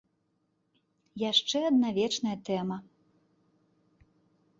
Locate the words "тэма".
2.47-2.77